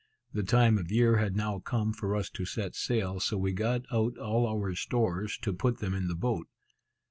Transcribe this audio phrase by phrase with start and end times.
[0.33, 3.81] The time of year had now come for us to set sail, so we got
[3.91, 6.47] out all our stores, to put them in the boat.